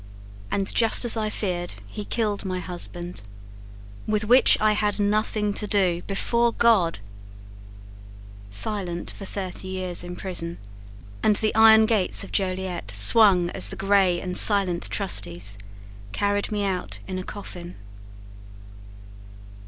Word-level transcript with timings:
And 0.49 0.73
just 0.73 1.05
as 1.05 1.15
I 1.15 1.29
feared, 1.29 1.75
he 1.85 2.05
killed 2.05 2.43
my 2.43 2.57
husband; 2.57 3.21
With 4.07 4.25
which 4.25 4.57
I 4.59 4.71
had 4.71 4.99
nothing 4.99 5.53
to 5.53 5.67
do, 5.67 6.01
before 6.07 6.53
God 6.53 6.97
Silent 8.49 9.11
for 9.11 9.25
thirty 9.25 9.67
years 9.67 10.03
in 10.03 10.15
prison 10.15 10.57
And 11.21 11.35
the 11.35 11.53
iron 11.53 11.85
gates 11.85 12.23
of 12.23 12.31
Joliet 12.31 12.89
Swung 12.89 13.51
as 13.51 13.69
the 13.69 13.75
gray 13.75 14.19
and 14.19 14.35
silent 14.35 14.89
trusties 14.89 15.59
Carried 16.13 16.51
me 16.51 16.65
out 16.65 16.97
in 17.07 17.19
a 17.19 17.23
coffin. 17.23 17.75